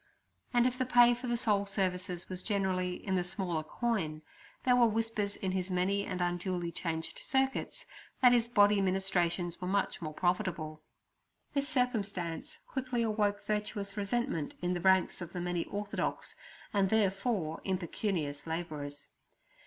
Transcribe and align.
And 0.51 0.65
if 0.65 0.79
the 0.79 0.85
pay 0.87 1.13
for 1.13 1.27
the 1.27 1.37
soul 1.37 1.67
services 1.67 2.27
was 2.27 2.41
generally 2.41 2.95
in 3.05 3.15
the 3.17 3.23
smaller 3.23 3.61
coin, 3.61 4.23
there 4.65 4.75
were 4.75 4.87
whispers 4.87 5.35
in 5.35 5.51
his 5.51 5.69
many 5.69 6.05
and 6.07 6.21
undulychanged 6.23 7.19
circuits, 7.19 7.85
that 8.19 8.31
his 8.33 8.47
body 8.47 8.81
ministrations 8.81 9.61
were 9.61 9.67
much 9.67 10.01
more 10.01 10.15
profitable. 10.15 10.81
This 11.53 11.69
circumstance 11.69 12.57
quickly 12.65 13.03
awoke 13.03 13.45
virtuous 13.45 13.95
resentment 13.95 14.55
in 14.59 14.73
the 14.73 14.81
ranks 14.81 15.21
of 15.21 15.33
the 15.33 15.39
many 15.39 15.65
orthodox, 15.65 16.35
and 16.73 16.89
therefore 16.89 17.61
impecunious, 17.63 18.47
labourers. 18.47 19.07